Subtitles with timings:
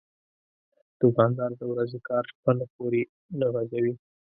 [1.01, 3.01] دوکاندار د ورځې کار شپه نه پورې
[3.39, 3.93] نه غځوي.